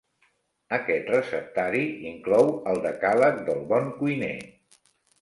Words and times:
Aquest 0.77 1.11
receptari 1.15 1.83
inclou 2.13 2.51
el 2.75 2.83
decàleg 2.89 3.41
del 3.53 3.65
bon 3.75 3.97
cuiner. 4.03 4.35